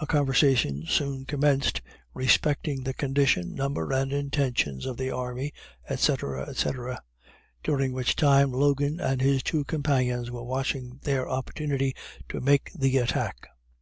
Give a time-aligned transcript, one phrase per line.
[0.00, 1.82] A conversation soon commenced
[2.14, 5.52] respecting the condition, number, and intentions of the army,
[5.94, 6.70] &c., &c.,
[7.62, 11.94] during which time Logan and his two companions were watching their opportunity
[12.30, 13.46] to make the attack.